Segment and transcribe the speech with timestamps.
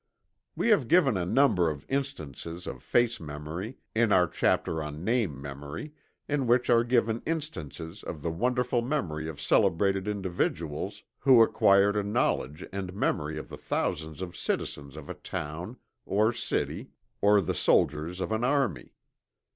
[0.55, 5.39] We have given a number of instances of face memory, in our chapter on name
[5.39, 5.93] memory,
[6.27, 12.01] in which are given instances of the wonderful memory of celebrated individuals who acquired a
[12.03, 15.77] knowledge and memory of the thousands of citizens of a town,
[16.07, 16.89] or city,
[17.21, 18.95] or the soldiers of an army.